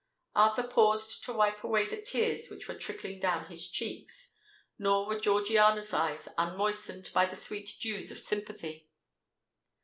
[0.35, 4.33] Arthur paused to wipe away the tears which were trickling down his cheeks;
[4.79, 8.89] nor were Georgiana's eyes unmoistened by the sweet dews of sympathy.